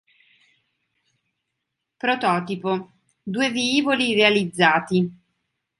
[1.97, 5.11] Prototipo, due velivoli realizzati.